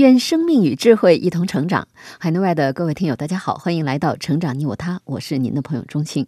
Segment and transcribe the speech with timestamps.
[0.00, 1.86] 愿生命与智慧一同成长。
[2.18, 6.26] 海内外的各位听友，大家好，欢迎来到《成长你我他》，我是您的朋友钟青。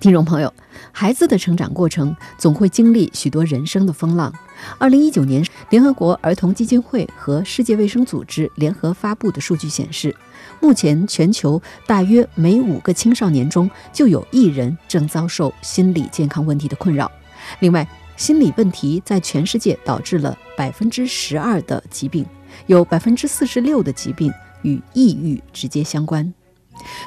[0.00, 0.50] 听众朋友，
[0.92, 4.32] 孩子的成长过程总会经历许多人生的风浪。
[4.78, 10.16] 二零一九年，联合国儿童基金会和世界卫生组织联合发布的数据显示，
[10.58, 17.12] 目前全球大约每五个青少年中就有一人正遭受心理健康问题的困扰。
[17.60, 22.24] 另外，心理问题在全世界导致了百分之十二的疾病，
[22.66, 26.32] 有百分之四十六的疾病与抑郁直接相关。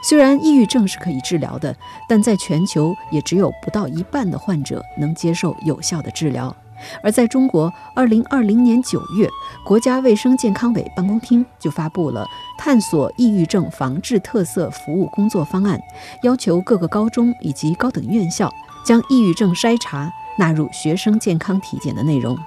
[0.04, 1.76] 虽然抑郁症是可以治疗的，
[2.08, 6.56] 但在全球也只有不到一半的患者能接受有效的治疗。
[7.04, 9.30] 而在中国，二零二零年九月，
[9.66, 12.24] 国家卫生健康委办公厅就发布了
[12.58, 15.78] 《探索抑郁症防治特色服务工作方案》，
[16.24, 18.50] 要求各个高中以及高等院校
[18.86, 22.38] 将抑郁症筛查纳入学生健康体检的内容。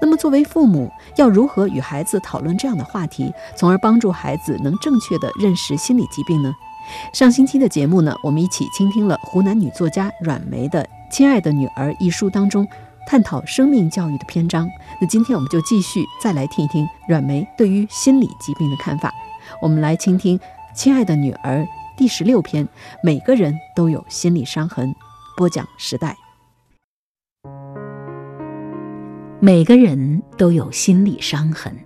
[0.00, 6.54] 那么，作为父母，要如何与孩子讨论这样的话题，从而帮助孩子能正确的认识心理疾病呢？
[7.12, 12.66] 上星期的节目呢，我们一起倾听了湖南女作家阮梅的《亲爱的女儿》一书当中
[13.06, 14.68] 探讨生命教育的篇章。
[15.00, 19.12] 那今天我们就继续再来听一听阮梅对于心理疾病的看法。
[19.62, 20.38] 我们来倾听
[20.74, 21.60] 《亲爱的女儿》
[21.96, 22.68] 第十六篇：
[23.02, 24.94] 每个人都有心理伤痕。
[25.36, 26.23] 播讲时代。
[29.44, 31.76] 每个人都有心理伤痕。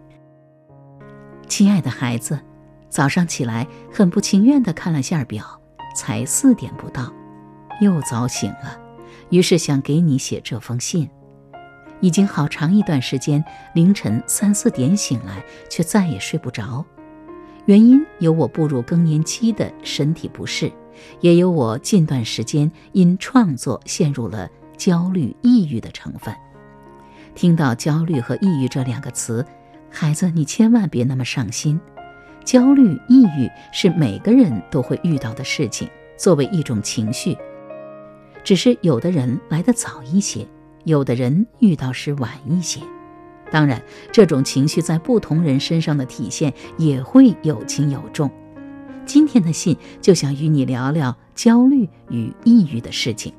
[1.49, 2.39] 亲爱的孩子，
[2.89, 5.61] 早上起来很不情愿地看了下表，
[5.93, 7.13] 才四点不到，
[7.81, 8.81] 又早醒了，
[9.31, 11.11] 于是想给你写这封信。
[12.01, 16.87] 已经好长一段时间，凌晨三四点醒来，却再也睡不着。
[17.65, 20.71] 原因有我步入更年期的身体不适，
[21.23, 26.33] 也有我近段时间因创作陷入了焦虑、抑郁的成分。
[27.39, 29.47] 听到焦虑和抑郁这两个词，
[29.89, 31.81] 孩子，你千万别那么上心。
[32.45, 37.39] 焦虑、抑郁是每个人都会遇到的事情，作为一种情绪，
[38.43, 40.45] 只是有的人来得早一些，
[40.83, 42.81] 有的人遇到时晚一些。
[43.53, 48.29] 当然，这种情绪在不同人身上的体现也会有轻有重。
[49.07, 53.33] 今天的信就想与你聊聊焦虑与抑郁的事情。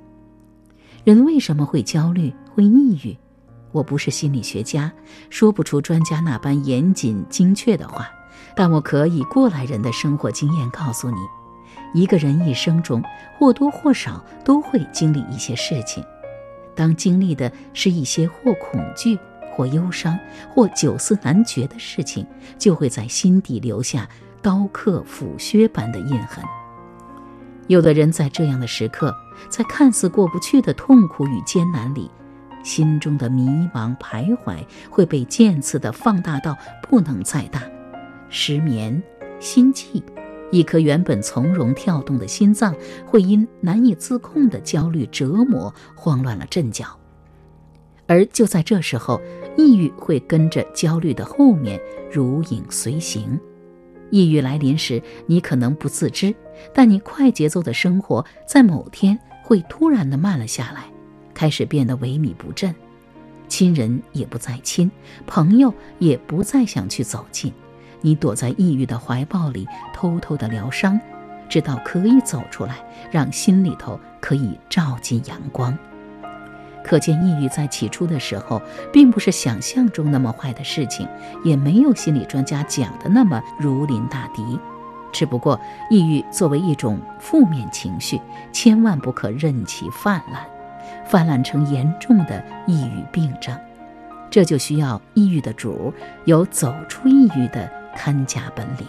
[1.04, 3.18] 人为什么会焦虑、会抑郁？
[3.72, 4.92] 我不是心理学家，
[5.30, 8.10] 说不出专家那般严谨精确的话，
[8.56, 11.18] 但我可以过来人的生活经验告诉你：
[11.94, 13.04] 一个人一生中
[13.38, 16.04] 或多或少都会经历一些事情。
[16.76, 19.20] 当经历的是一些或恐惧、
[19.54, 20.18] 或忧伤、
[20.50, 22.26] 或久思难决的事情，
[22.58, 24.08] 就会在心底留下
[24.42, 26.44] 刀刻斧削般的印痕。
[27.68, 29.14] 有的人在这样的时刻，
[29.50, 32.10] 在看似过不去的痛苦与艰难里。
[32.70, 37.64] 心中的迷茫徘徊会被渐次的放大到不能再大，
[38.30, 39.02] 失眠、
[39.40, 40.04] 心悸，
[40.52, 42.76] 一颗原本从容跳动的心脏
[43.08, 46.96] 会因难以自控的焦虑折磨慌乱了阵脚。
[48.06, 49.20] 而就在这时候，
[49.58, 51.82] 抑郁会跟着焦虑的后面
[52.12, 53.40] 如影随形。
[54.12, 56.36] 抑郁来临时，你可能不自知，
[56.72, 60.84] 但你快节奏的生活在某天会突然的慢了下来。
[61.40, 62.76] 开始变得萎靡不振，
[63.48, 64.92] 亲人也不再亲，
[65.26, 67.54] 朋友也不再想去走近。
[68.02, 71.00] 你躲在抑郁的怀抱里，偷偷的疗伤，
[71.48, 72.76] 直到可以走出来，
[73.10, 75.78] 让心里头可以照进阳光。
[76.84, 78.62] 可见，抑郁在起初的时候，
[78.92, 81.08] 并不是想象中那么坏的事情，
[81.46, 84.60] 也没有心理专家讲的那么如临大敌。
[85.14, 85.58] 只不过，
[85.90, 88.20] 抑郁作为一种负面情绪，
[88.52, 90.46] 千万不可任其泛滥。
[91.10, 93.58] 泛滥成严重的抑郁病症，
[94.30, 95.92] 这就需要抑郁的主
[96.26, 98.88] 有走出抑郁的看家本领。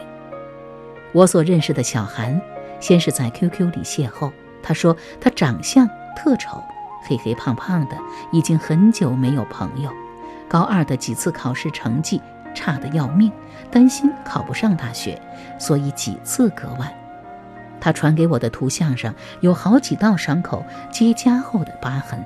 [1.12, 2.38] 我所认识的小韩，
[2.78, 4.31] 先是在 QQ 里邂逅，
[4.62, 6.62] 他说他长相特丑，
[7.08, 7.96] 黑黑胖胖的，
[8.32, 9.90] 已经很久没有朋友。
[10.46, 12.20] 高二的几次考试成绩
[12.55, 13.32] 差得要命，
[13.70, 15.19] 担心考不上大学，
[15.58, 17.00] 所以几次割腕。
[17.81, 22.25] 他传给我的图像上有好几道伤口结痂后的疤痕。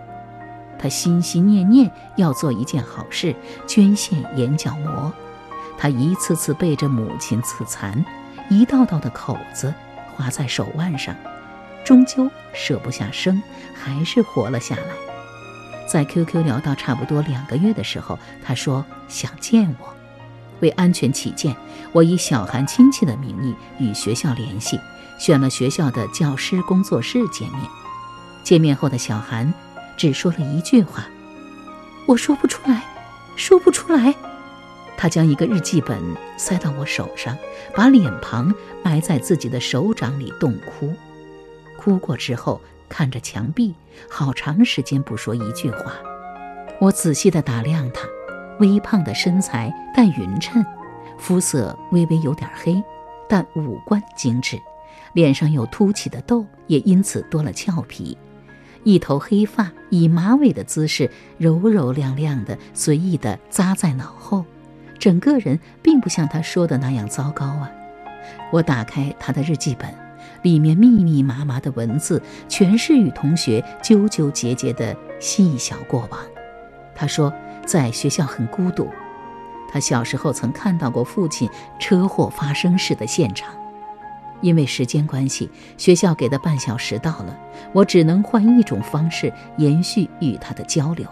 [0.78, 3.34] 他心心念念要做一件好事，
[3.66, 5.12] 捐献眼角膜。
[5.78, 8.04] 他一次次背着母亲刺残，
[8.50, 9.72] 一道道的口子
[10.14, 11.14] 划在手腕上，
[11.84, 13.42] 终究舍不下生，
[13.74, 14.82] 还是活了下来。
[15.86, 19.94] 在 QQ 聊到差不多两个月的时候，他说想见我。
[20.60, 21.54] 为安全起见，
[21.92, 24.78] 我以小韩亲戚的名义与学校联系，
[25.18, 27.62] 选了学校的教师工作室见面。
[28.42, 29.52] 见面后的小韩
[29.96, 31.06] 只说了一句话
[32.06, 32.84] ：“我说不出来，
[33.36, 34.14] 说不出来。”
[34.96, 36.00] 他将一个日记本
[36.36, 37.36] 塞到我手上，
[37.74, 40.92] 把脸庞埋在自己的手掌里冻哭。
[41.76, 43.74] 哭过之后，看着墙壁，
[44.08, 45.92] 好长时间不说一句话。
[46.80, 48.06] 我仔细地打量他。
[48.60, 50.64] 微胖的身材，但匀称，
[51.18, 52.80] 肤色微微有点黑，
[53.28, 54.56] 但五官精致，
[55.14, 58.18] 脸上有凸起的痘，也因此多了俏皮。
[58.82, 64.44] 一头黑发以马尾的姿势，柔柔亮亮的，随意地扎在脑后，
[64.98, 67.70] 整个人并不像他说的那样糟糕啊。
[68.52, 69.88] 我打开他的日记本，
[70.42, 76.20] 里面密密麻麻的文字，全是与同学纠纠结结的细小过往。
[76.94, 77.32] 他说。
[77.66, 78.90] 在学校很孤独，
[79.72, 81.48] 他小时候曾看到过父亲
[81.80, 83.54] 车祸发生时的现场。
[84.40, 87.38] 因为时间关系，学校给的半小时到了，
[87.72, 91.06] 我只能换一种方式延续与他的交流。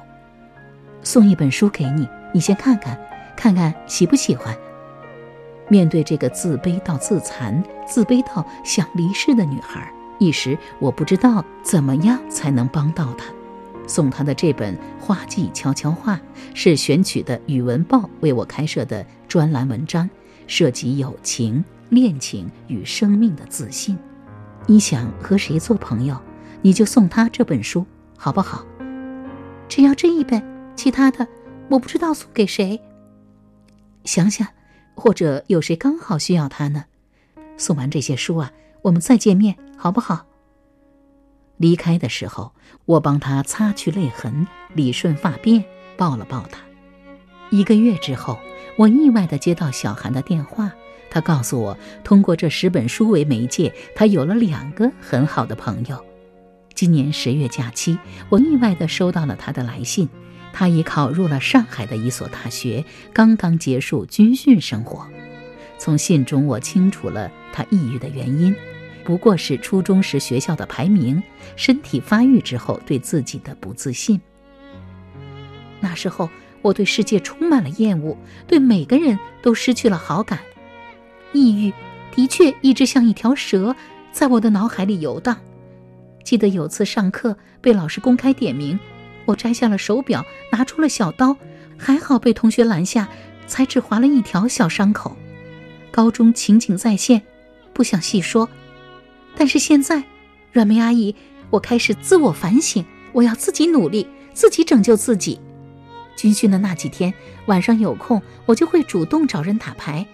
[1.03, 2.99] 送一本书给你，你先看看，
[3.37, 4.57] 看看喜不喜欢。
[5.69, 13.25] 面对这个自卑到自残、自卑到想离世的女孩，一时我不知道怎么样才能帮到她。
[13.87, 16.17] 送她的这本《花季悄悄话》
[16.55, 20.09] 是选取的语文报为我开设的专栏文章，
[20.47, 23.99] 涉及友情、恋情与生命的自信。
[24.67, 26.19] 你想和谁做朋友，
[26.63, 27.85] 你就送他这本书，
[28.17, 28.65] 好不好？
[29.69, 30.43] 只要这一本，
[30.75, 31.29] 其他的
[31.69, 32.81] 我不知道送给谁。
[34.05, 34.49] 想想，
[34.95, 36.87] 或者有谁刚好需要他呢？
[37.59, 38.51] 送完这些书啊，
[38.81, 40.25] 我们再见面，好不好？
[41.59, 42.55] 离开的时候，
[42.87, 45.63] 我帮他擦去泪痕，理顺发辫，
[45.99, 46.63] 抱了抱他。
[47.51, 48.39] 一个月之后，
[48.79, 50.73] 我意外地接到小韩的电话，
[51.13, 56.03] 他告诉我，通过这十本书为媒介，他有了两个很好的朋友。
[56.75, 57.99] 今年十月假期，
[58.31, 60.09] 我意外地收到了他的来信，
[60.55, 62.83] 他已考入了上海的一所大学，
[63.13, 65.07] 刚刚结束军训生活。
[65.77, 68.57] 从信中，我清楚了他抑郁的原因。
[69.05, 71.23] 不过是初中时学校的排名，
[71.57, 74.19] 身体发育之后对自己的不自信。
[75.79, 76.31] 那时候
[76.63, 78.17] 我对世界充满了厌恶，
[78.47, 80.39] 对每个人都失去了好感。
[81.33, 81.73] 抑郁
[82.15, 83.75] 的确一直像一条蛇
[84.11, 85.37] 在我的脑海里游荡。
[86.25, 88.79] 记得有次上课被老师公开点名，
[89.25, 91.37] 我摘下了手表，拿出了小刀，
[91.77, 93.09] 还好被同学拦下，
[93.47, 95.17] 才只划了一条小伤口。
[95.91, 97.23] 高中情景再现，
[97.73, 98.49] 不想细说。
[99.37, 100.05] 但是现在，
[100.53, 101.15] 阮梅阿姨，
[101.51, 105.41] 我开始自我反省，我要自己努力，自己拯救自己。
[106.17, 107.13] 军训的那几天，
[107.47, 110.07] 晚上有空，我就会主动找人打牌。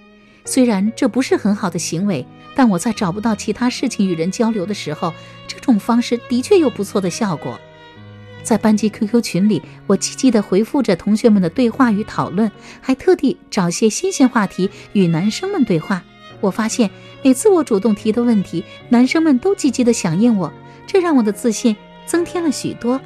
[0.49, 5.13] 虽然这不是很好的行为，但我在找不到其他事情与人交流的时候，
[5.47, 7.61] 这种方式的确有不错的效果。
[8.43, 12.51] 在班级 QQ 群里，我积极地回复着同学们的对话与讨论，
[12.81, 16.03] 还特地找些新鲜话题与男生们对话。
[16.41, 16.91] 我发现。
[17.25, 20.53] 每次我主动提的问题，男生们都积极的响应我，
[20.87, 23.01] 这让我的自信增添了许多。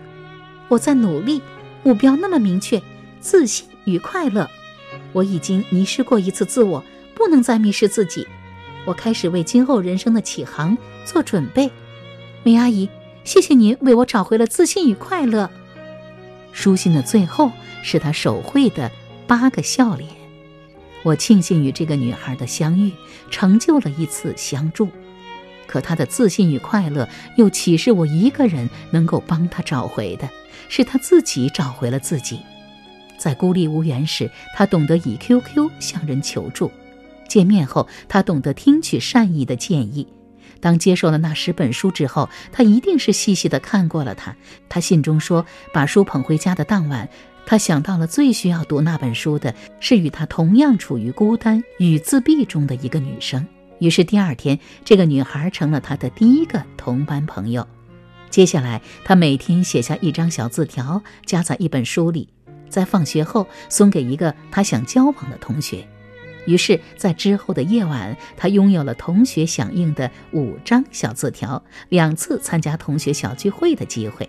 [0.69, 1.41] 我在努力，
[1.83, 2.81] 目标那么明确，
[3.21, 4.49] 自信与快乐。
[5.15, 6.85] 我已经迷失过一次自我，
[7.23, 8.27] 不能再迷失自己。
[8.85, 11.71] 我开始为今后人生的起航做准备。
[12.43, 12.89] 梅阿姨，
[13.23, 15.49] 谢谢您为我找回了自信与快乐。
[16.51, 17.53] 书信的最后
[17.85, 18.91] 是他手绘的
[19.29, 20.11] 八个笑脸。
[21.05, 22.91] 我庆幸与这个女孩的相遇，
[23.31, 24.89] 成就了一次相助。
[25.69, 30.29] 可她的自信与快乐，又岂是我一个人能够帮她找回的？
[30.69, 32.41] 是她自己找回了自己。
[33.17, 36.69] 在孤立无援时，她懂得以 QQ 向人求助；
[37.33, 40.07] 见面后，她懂得听取善意的建议。
[40.61, 44.37] 当接受了那十本书之后，她一定是细细的看过了它。
[44.69, 47.09] 他信中说，把书捧回家的当晚。
[47.47, 53.45] 他想到了最需要读那本书的是与他同样处于孤单与自闭中的一个女生。
[53.79, 57.67] 于是第二天，这个女孩成了他的第一个同班朋友。
[58.29, 62.29] 接下来，他每天写下一张小字条，夹在一本书里，
[62.69, 65.89] 在放学后送给一个他想交往的同学。
[66.47, 74.29] 于是，在之后的夜晚，他拥有了同学响应的五张小字条，两次参加同学小聚会的机会。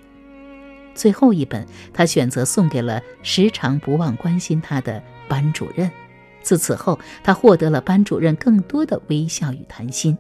[0.94, 5.90] 最后一本，他选择送给了时常不忘关心他的班主任。
[6.44, 10.16] 自此后，他获得了班主任更多的微笑与谈心。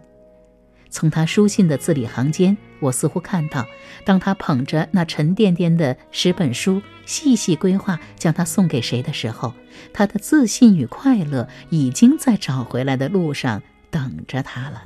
[0.90, 3.66] 从他书信的字里行间，我似乎看到，
[4.06, 9.54] 当他捧着那沉甸甸的十本书，细细规划将它送给谁的时候，
[9.92, 14.84] 他的自信与快乐已经在找回来的路上等着他了。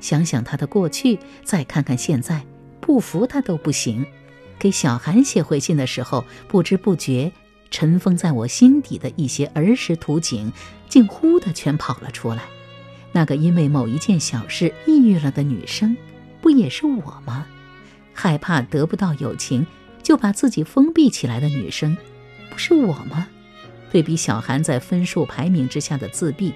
[0.00, 2.44] 想想他的过去，再看看现在，
[2.80, 4.06] 不服他都不行。
[4.58, 7.32] 给小韩写回信的时候，不知不觉。
[7.68, 10.52] 尘封在我心底的一些儿时图景，
[10.88, 12.42] 竟忽的全跑了出来。
[13.12, 15.96] 那个因为某一件小事抑郁了的女生，
[16.40, 17.46] 不也是我吗？
[18.14, 19.66] 害怕得不到友情，
[20.06, 21.96] 就把自己封闭起来的女生，
[22.48, 23.26] 不是我吗？
[23.90, 26.54] 对比小韩在分数排名之下的自闭，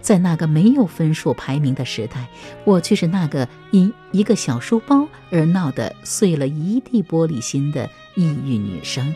[0.00, 2.28] 在那个没有分数排名的时代，
[2.64, 9.12] 我却是那个因一个小书包而闹得碎了一地玻璃心的抑郁女生。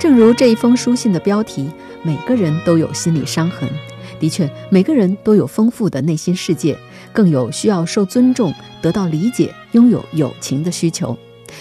[0.00, 1.70] 正如这一封书信的标题，
[2.02, 3.70] 每个人都有心理伤痕。
[4.18, 6.76] 的确，每个人都有丰富的内心世界，
[7.12, 11.16] 更有需要受尊重、得到理解、拥有友情的需求。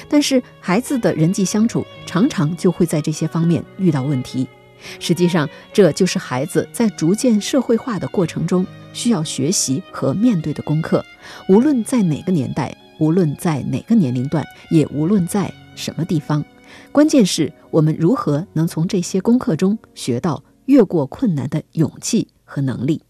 [0.08, 4.48] 但是，孩子的人际相处常常就会在这些方面遇到问题。
[5.00, 11.06] 实际上，这就是孩子在逐渐社会化的过程中需要学习和面对的功课。
[11.48, 16.44] 无论在哪个年代，无论在哪个年龄段，也无论在什么地方。
[16.92, 23.04] 关键是我们如何能从这些功课中学到越过困难的勇气和能力。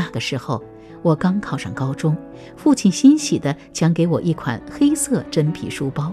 [0.00, 0.64] 那个时候，
[1.02, 2.16] 我刚考上高中，
[2.56, 6.10] 父亲欣喜地奖给我一款黑色真皮书包，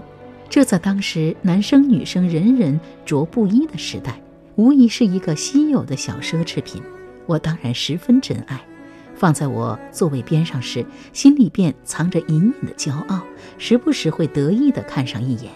[0.50, 4.20] 这在当时男生女生人人着不衣的时代，
[4.56, 6.82] 无疑是一个稀有的小奢侈品。
[7.24, 8.60] 我当然十分珍爱。
[9.16, 13.22] 放在我座位边上时，心里便藏着隐隐的骄傲，
[13.56, 15.50] 时不时会得意地看上一眼。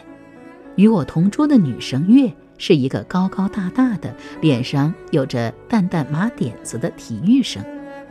[0.76, 7.62] 与我同桌的女生月是一个高高大大的，脸上有着淡淡麻点子的体育生。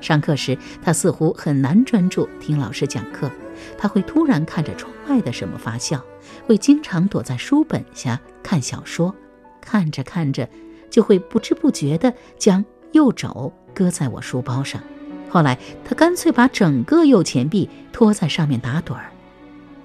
[0.02, 3.32] 上课时，他似乎很难专注听老师讲课，
[3.78, 6.04] 他会突然看着窗外的什么发笑，
[6.46, 9.16] 会经常躲在书本下看小说，
[9.62, 10.50] 看着看着，
[10.90, 14.82] 就会不知不觉地将右肘搁在我书包上。
[15.30, 19.12] 后来，他干脆把整个右前臂托在上面打盹儿。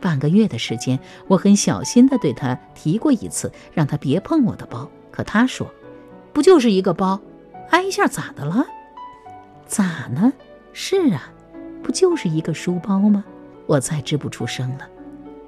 [0.00, 4.90] 半个月的时间，我很小心地对他提过一次，让他别碰我的包。
[5.10, 5.72] 可他说
[6.32, 7.20] ：“不就是一个包，
[7.70, 8.66] 挨一下咋的了？
[9.66, 10.32] 咋呢？
[10.72, 11.30] 是啊，
[11.82, 13.24] 不就是一个书包吗？”
[13.66, 14.88] 我再支不出声了。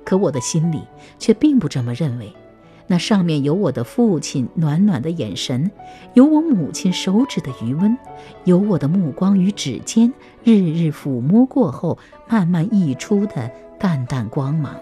[0.05, 0.83] 可我的心里
[1.19, 2.33] 却并不这么认为。
[2.91, 5.71] 那上面有我的父亲暖暖的眼神，
[6.15, 7.97] 有我母亲手指的余温，
[8.45, 10.11] 有我的目光与指尖
[10.43, 14.75] 日日抚摸过后慢慢溢出的淡淡光芒。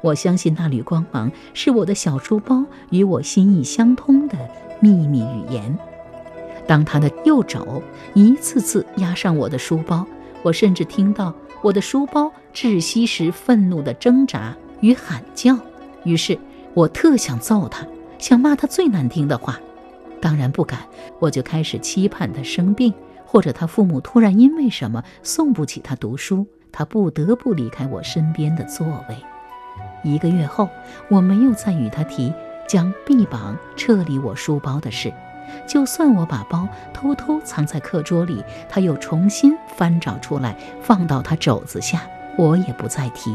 [0.00, 4.38] 我相信那缕光芒是我的小书包与我心意相通的
[4.80, 5.78] 秘密语言。
[6.66, 7.82] 当他的右肘
[8.14, 10.06] 一次次压上我的书包，
[10.42, 15.56] 我甚至听到我的书包窒息时愤怒的挣扎与喊叫。
[16.04, 16.38] 于是。
[16.76, 17.86] 我特想揍他，
[18.18, 19.60] 想骂他最难听的话，
[20.20, 20.80] 当然不敢。
[21.20, 22.92] 我就开始期盼他生病，
[23.24, 29.16] 或者他父母突然因为什么送不起他读书，他不得不离开我身边的座位。
[30.02, 30.68] 一个月后，
[31.08, 32.32] 我没有再与他提
[32.68, 35.12] 将臂膀撤离我书包的事。
[35.66, 42.02] 就算我把包偷偷藏在课桌里，他又重新翻找出来放到他肘子下，
[42.36, 43.34] 我也不再提。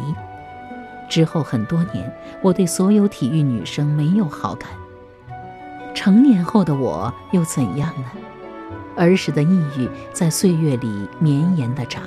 [1.07, 2.11] 之后很多年，
[2.41, 4.69] 我对所有体育女生没有好感。
[5.95, 8.05] 成年后的我又怎样呢？
[8.95, 12.03] 儿时的抑郁在岁月里绵延的长。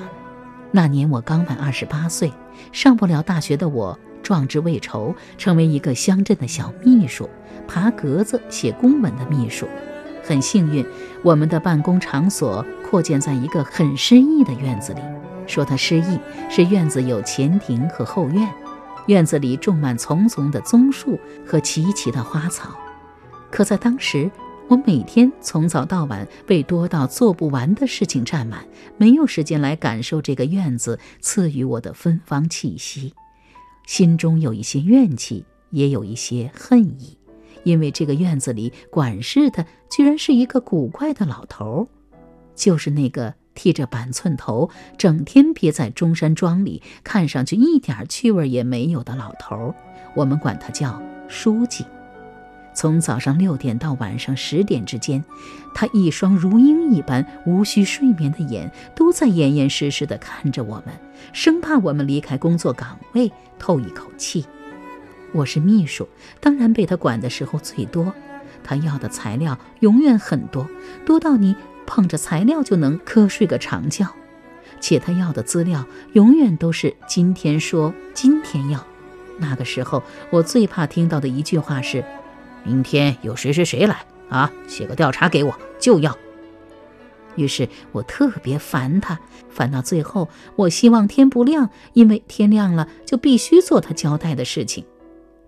[0.70, 2.32] 那年我刚满二十八岁，
[2.70, 7.28] 上不了大学的我壮志未酬，成为一个乡镇的小秘书，
[7.66, 9.66] 爬格子写公文的秘书。
[10.22, 10.86] 很幸运，
[11.22, 15.00] 我们的办公场所扩建在一个很诗意的院子里。
[15.46, 18.48] 说它诗意，是院子有前庭和后院。
[19.06, 22.78] 院子里种满丛丛的棕树和齐齐的花草，
[23.50, 24.30] 可在当时，
[24.68, 28.64] 我每天从早到晚被多到做不完的事情占满，
[28.96, 33.12] 没有时间来感受这个院子赐予我的芬芳气息，
[33.86, 37.18] 心中有一些怨气，也有一些恨意，
[37.64, 41.88] 因为这个院子里管事的居然是一个古怪的老头，
[42.54, 43.34] 就是那个。
[43.54, 49.74] 剃着板寸头，整天憋在中山庄里，看上去一点趣味也没有的老头，
[50.14, 51.84] 我们管他叫书记。
[52.74, 55.22] 从早上六点到晚上十点之间，
[55.74, 60.94] 他一双如鹰一般无需睡眠的眼都在严严实实地看着我们，
[61.34, 64.46] 生怕我们离开工作岗位透一口气。
[65.32, 66.08] 我是秘书，
[66.40, 68.12] 当然被他管的时候最多。
[68.62, 70.68] 他要的材料永远很多，
[71.04, 74.06] 多到你捧着材料就能瞌睡个长觉。
[74.80, 78.84] 且他要的资料永远都是今天说，今天要。
[79.38, 82.04] 那个时候，我最怕听到的一句话是
[82.62, 84.52] ：“明天有谁谁谁来啊？
[84.68, 86.16] 写个调查给我，就要。”
[87.36, 94.84] 于是我特别烦他，烦到最后，我希望天不亮，因为天亮了就必须做他交代的事情。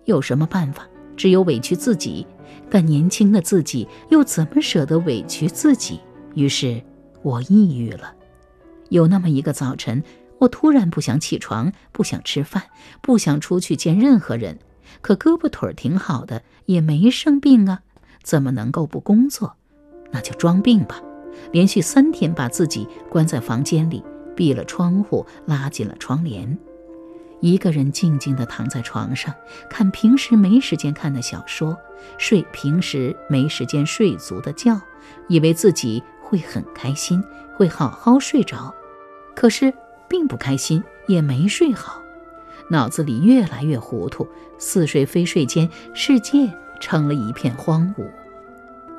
[0.05, 0.87] 有什么办法？
[1.17, 2.25] 只有委屈自己。
[2.69, 5.99] 但年轻的自己又怎么舍得委屈自己？
[6.33, 6.81] 于是，
[7.21, 8.13] 我抑郁了。
[8.89, 10.03] 有那么一个早晨，
[10.39, 12.63] 我突然不想起床，不想吃饭，
[13.01, 14.57] 不想出去见任何人。
[15.01, 17.81] 可胳膊腿儿挺好的，也没生病啊，
[18.23, 19.55] 怎么能够不工作？
[20.11, 21.01] 那就装病吧。
[21.51, 24.03] 连续三天把自己关在房间里，
[24.35, 26.57] 闭了窗户，拉紧了窗帘，
[27.41, 29.33] 一个人静静地躺在床上，
[29.69, 31.77] 看平时没时间看的小说，
[32.17, 34.79] 睡平时没时间睡足的觉，
[35.27, 37.23] 以为自己会很开心，
[37.55, 38.73] 会好好睡着，
[39.35, 39.73] 可是
[40.07, 42.01] 并不开心，也没睡好，
[42.69, 44.27] 脑子里越来越糊涂，
[44.57, 48.05] 似睡非睡间，世界成了一片荒芜。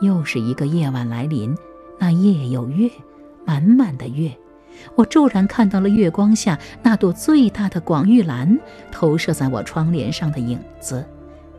[0.01, 1.57] 又是一个夜晚来临。
[1.99, 2.91] 那夜有月，
[3.47, 4.31] 满满的月，
[4.95, 8.59] 我骤然看到了月光下那朵最大的广玉兰
[8.91, 11.05] 投射在我窗帘上的影子，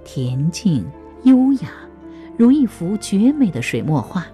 [0.06, 0.86] 恬静
[1.24, 1.70] 优雅，
[2.38, 4.26] 如一幅绝美的水墨画。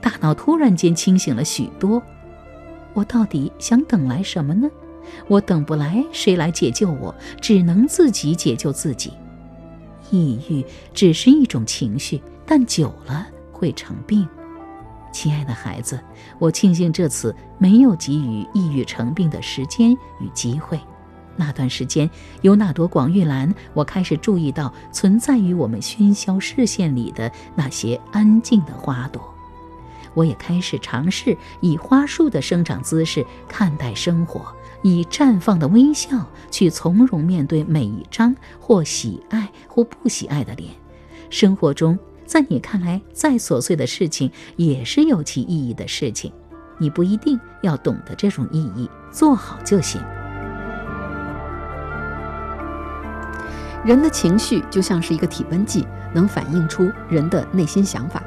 [0.00, 2.02] 大脑突然间清醒了许多。
[2.94, 4.68] 我到底想等来什么呢？
[5.26, 9.12] 我等不来谁来解救我，只能自己解救自己。
[10.10, 14.28] 抑郁只是一种情绪，但久了会成病。
[15.12, 15.98] 亲爱的孩子，
[16.38, 20.78] 我庆幸这次没有给予抑郁成病的时间与机会。
[21.36, 22.10] 那段时间，
[22.42, 29.22] 有那朵广玉兰，我开始注意到存在于我们喧嚣视线里的那些安静的花朵。
[30.14, 40.72] 我也开始尝试以花束的生长姿势看待生活，以绽放的微笑去从容面对每一张或喜爱或不喜爱的脸。
[41.30, 41.96] 生活中。
[42.28, 46.30] 在你看来，再琐碎的事情也是有其意义的事情。
[46.76, 49.98] 你不一定要懂得这种意义，做好就行。
[53.82, 58.22] 人的情绪就像是一个体温计，能反映出人的内心想法，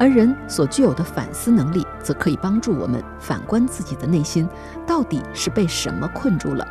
[0.00, 4.48] 而人所具有的反思能力，则可以帮助我们反观自己的内心
[4.84, 6.66] 到底是被什么困住了。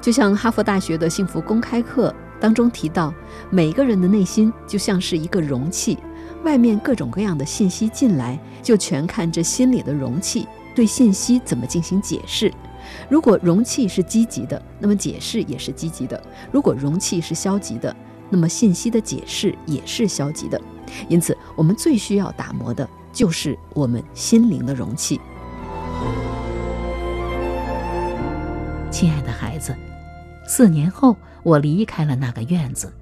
[0.00, 3.12] 就像哈佛大学的幸福公开课当中提到，
[3.50, 5.98] 每个人的内心就像是一个容器。
[6.42, 12.52] 外面各种各样的信息进来，就全看这心里的容器对信息怎么进行解释。
[13.08, 17.94] 如果容器是积极的，那么解释也是积极的；如果容器是消极的，
[18.30, 20.60] 那么信息的解释也是消极的。
[21.08, 25.20] 因此，我们最需要打磨的就是我们心灵的容器。
[28.90, 29.76] 亲爱的孩子，
[30.46, 32.92] 四年后，我离开了那个院子。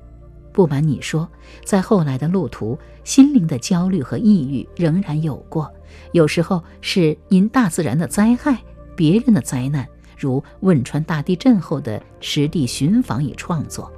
[0.52, 1.28] 不瞒你说，
[1.64, 5.70] 在后来的路途，心灵的焦虑和抑郁仍然有过。
[6.12, 8.58] 有时候是因大自然的灾害、
[8.96, 13.90] 别人的灾难，如汶川大地震后的实地寻访与创作；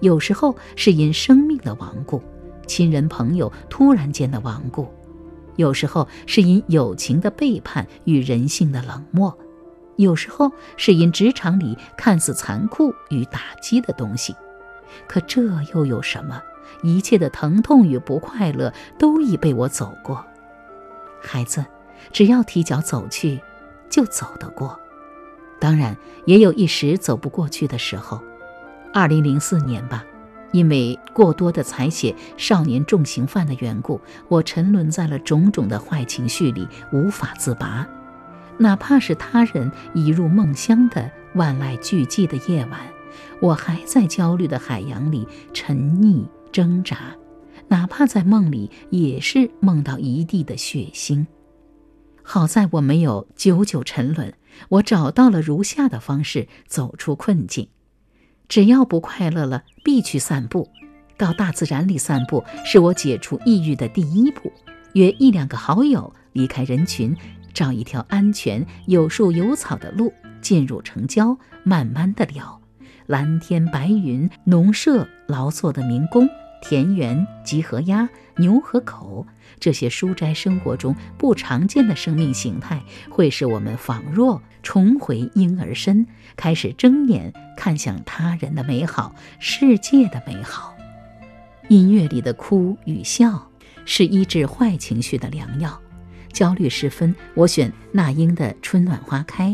[0.00, 2.20] 有时候是因生命的亡故，
[2.66, 4.86] 亲人朋友突然间的亡故；
[5.56, 9.32] 有时候是因友情的背叛与人性的冷漠；
[9.96, 14.34] 有时候是因职场里看似残酷与打击的东西。
[15.06, 15.42] 可这
[15.74, 16.42] 又有什么？
[16.82, 20.24] 一切的疼痛与不快乐都已被我走过。
[21.20, 21.64] 孩子，
[22.12, 23.40] 只要提脚走去，
[23.88, 24.78] 就走得过。
[25.60, 28.20] 当然，也有一时走不过去的时候。
[28.92, 30.04] 二零零四年吧，
[30.50, 37.86] 因为过多的采写少年重刑犯的缘故，我沉沦在了种种的坏情绪里，无法自拔。
[38.58, 42.80] 哪怕是他人已入梦乡的万籁俱寂的夜晚。
[43.40, 47.16] 我还在焦虑的海洋里沉溺挣扎，
[47.68, 51.26] 哪怕在梦里，也是梦到一地的血腥。
[52.22, 54.32] 好在我没有久久沉沦，
[54.68, 57.68] 我找到了如下的方式走出困境：
[58.48, 60.70] 只要不快乐了，必去散步。
[61.18, 64.52] 到大自然里散步，是我解除抑郁的第一步。
[64.94, 67.16] 约一两个好友，离开人群，
[67.52, 72.61] 找一条安全、有树有草的路，进入城郊，慢慢的聊。
[73.12, 76.26] 蓝天白云，农舍劳作的民工，
[76.62, 79.26] 田园集合鸭，牛和狗，
[79.60, 90.74] 这些书斋生活中不常见的生命形态，会使我们仿若重回婴儿身，开始睁眼看向他人的美好，世界的美好。
[91.68, 93.46] 音乐里的哭与笑
[93.84, 95.78] 是医治坏情绪的良药。
[96.32, 99.50] 焦虑时分，我选那英的《春暖花开》，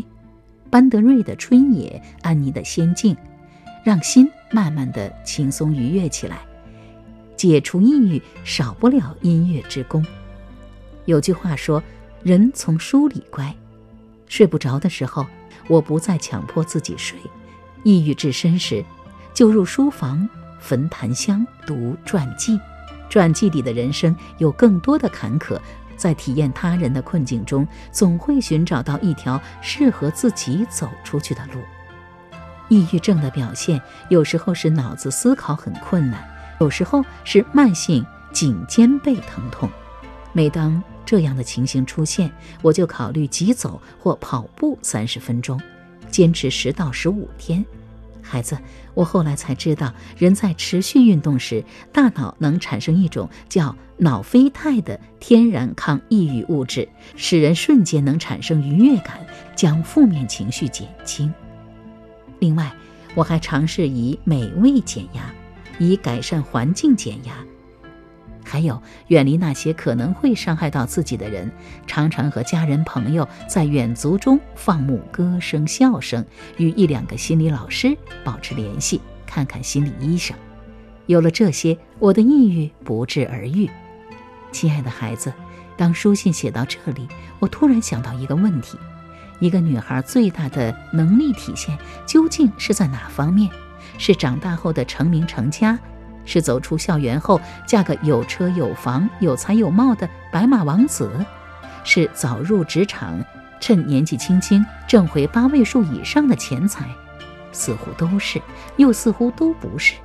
[0.69, 3.13] 班德瑞的《春野》，安妮的《仙境》，
[3.89, 6.41] 让心慢慢的轻松愉悦起来。
[7.35, 10.05] 解除抑郁少不了音乐之功。
[11.05, 11.81] 有句话说
[12.21, 13.51] ：“人从书里乖。”
[14.29, 15.25] 睡不着的时候，
[15.67, 17.17] 我不再强迫自己睡；
[17.83, 18.85] 抑郁至深时，
[19.33, 22.59] 就入书房焚檀香，读传记。
[23.09, 25.59] 传记里的人生有更多的坎坷，
[25.97, 31.59] 在体验他人的困境中，总会寻找到一条适合自己走出去的路。
[32.69, 36.23] 抑郁症的表现，有时候是脑子思考很困难，
[36.61, 39.69] 有时候是慢性颈肩背疼痛。
[40.31, 45.59] 每当这样的情形出现，我就考虑急走或跑步三十分钟，
[46.09, 47.65] 坚持十到十五天。
[48.21, 48.55] 孩子，
[48.93, 61.33] 我后来才知道，人在持续运动时，大脑能产生一种叫脑啡肽的天然抗抑郁物质，使人瞬间能产生愉悦感，将负面情绪减轻。
[62.39, 62.71] 另外，
[63.15, 65.21] 我还尝试以美味减压，
[65.77, 67.33] 以改善环境减压。
[68.43, 71.51] 还有远离那些可能会伤害到自己的人，
[71.85, 76.25] 常常和家人朋友在远足中放牧歌声笑声，
[76.57, 80.35] 与一两个心理老师保持联系，看看心理医生。
[81.05, 83.69] 有了这些，我的抑郁不治而愈。
[84.51, 85.31] 亲爱的孩子，
[85.77, 88.79] 当书信写到这里，我突然想到一个问题：
[89.39, 93.49] 一个女孩最大的能力体现究竟是在哪方面？
[93.97, 95.77] 是长大后的成名成家？
[96.25, 101.11] 是走出校园后嫁个有车有房有才有貌的白马王子，
[101.83, 103.19] 是早入职场，
[103.59, 106.87] 趁年纪轻轻挣回八位数以上的钱财，
[107.51, 108.39] 似乎都是，
[108.77, 109.95] 又似乎都不是。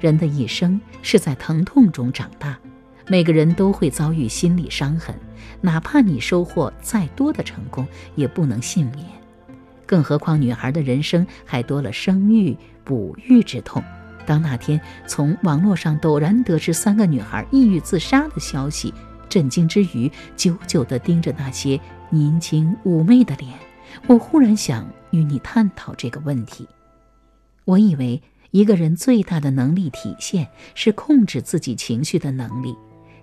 [0.00, 2.58] 人的一生是在疼痛中长大，
[3.08, 5.14] 每个人都会遭遇心理伤痕，
[5.60, 9.06] 哪怕你收获再多的成功，也不能幸免。
[9.86, 13.82] 更何况女孩的人生还多了生育、哺育之痛。
[14.24, 18.94] 当那天从网络上陡然得知三个女孩抑郁自杀的消息，
[19.28, 23.52] 震惊之余，久久地盯着那些年轻妩媚的脸，
[24.06, 26.68] 我忽然想与你探讨这个问题。
[27.64, 32.74] 我以为一个人最大的能力体现是控制自己情绪的能力，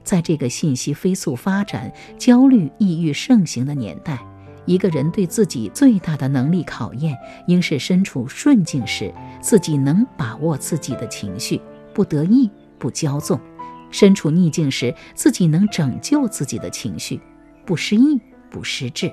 [0.04, 4.20] 在这个信息飞速发展、焦虑、抑郁盛行的年代。
[4.66, 11.60] 一个人对自己最大的能力考验，应是身处顺境时，自己能把握自己的情绪，
[11.92, 13.40] 不得意不骄纵；
[13.90, 17.20] 身处逆境时，自己能拯救自己的情绪，
[17.66, 19.12] 不失意不失志。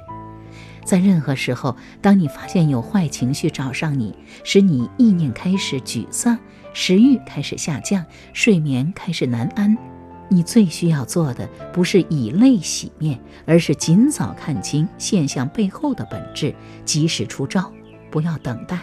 [0.84, 6.38] 在任何时候，当你发现有坏情绪找上你，使你意念开始沮丧，
[6.74, 9.95] 食欲开始下降，睡眠开始难安。
[10.28, 17.72] 你最需要做的不是以泪洗面，而是尽早看清现象背后的本质，及时出招，
[18.10, 18.80] 不要等待。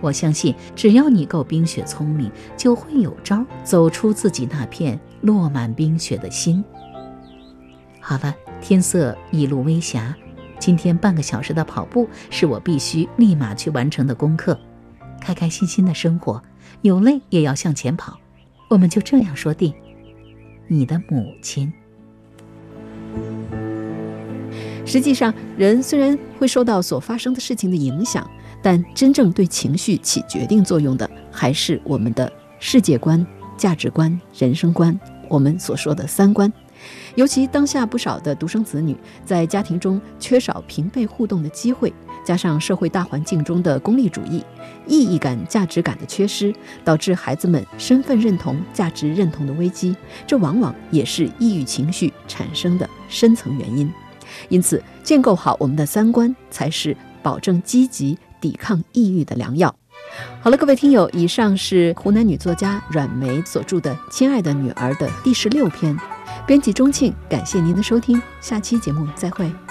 [0.00, 6.62] 我相信，只要你够冰雪聪明，就会有招走出自己那片落满冰雪的心。
[8.00, 10.14] 好了，天色一路微霞，
[10.58, 14.58] 今天半个小时的跑步是我必须立马去完成的功课。
[15.20, 16.42] 开开心心的生活，
[16.82, 18.18] 有累也要向前跑。
[18.68, 19.74] 我们就这样说定。
[20.66, 21.72] 你的母亲。
[24.86, 28.28] 实际上，人虽然会受到所发生的事情的影响，
[28.62, 34.98] 但真正对情绪起决定作用的，还是我们的世界观、价值观、人生观，
[35.28, 36.52] 我们所说的三观。
[37.14, 41.90] 尤其当下不少的独生子女，在家庭中缺少平辈互动的机会。
[42.24, 44.42] 加上社会大环境中的功利主义、
[44.86, 49.94] 意义感、价值感的缺失，导致孩子们身份认同、价值认同的危机，
[50.26, 53.92] 这往往也是抑郁情绪产生的深层原因。
[54.48, 59.72] 因此，建构好我们的三观，才是保证积极抵抗抑郁的良药。
[60.40, 65.96] 好了，各位听友，以上是湖南女作家阮梅所著的《亲爱的女儿》的第十六篇，
[66.46, 69.63] 编辑钟庆，感谢您的收听，下期节目再会。